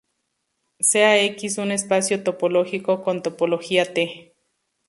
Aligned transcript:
Sea 0.79 1.15
"X" 1.25 1.59
un 1.59 1.69
espacio 1.71 2.23
topológico 2.23 3.03
con 3.03 3.21
topología 3.21 3.93
"T". 3.93 4.33